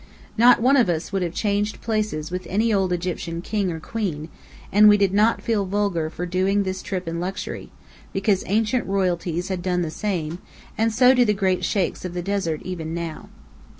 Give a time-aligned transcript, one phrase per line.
[0.35, 4.29] Not one of us would have changed places with any old Egyptian king or queen,
[4.71, 7.69] and we did not feel vulgar for doing this trip in luxury,
[8.11, 10.39] because ancient royalties had done the same,
[10.75, 13.29] and so do the great sheikhs of the desert even now.